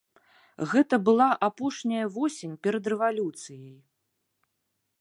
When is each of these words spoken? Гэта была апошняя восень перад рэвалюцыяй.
Гэта 0.71 0.95
была 1.09 1.27
апошняя 1.47 2.05
восень 2.15 2.55
перад 2.69 2.83
рэвалюцыяй. 2.93 3.71